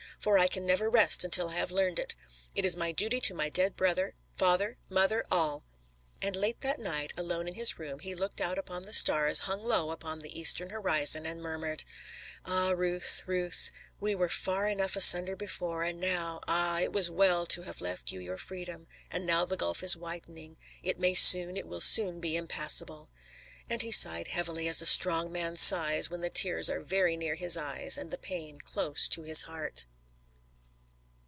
[0.19, 2.15] For I can never rest until I have learned it.
[2.53, 5.65] It is my duty to my dead brother, father, mother all."
[6.21, 9.63] And late that night, alone in his room he looked out upon the stars hung
[9.65, 11.85] low upon the eastern horizon and murmured
[12.45, 17.47] "Ah, Ruth, Ruth, we were far enough asunder before, and now Ah, it was well
[17.47, 21.57] to have left you your freedom, for now the gulf is widening; it may soon,
[21.57, 23.09] it will soon be impassable."
[23.67, 27.33] And he sighed heavily, as a strong man sighs when the tears are very near
[27.33, 29.85] his eyes and the pain close to his heart.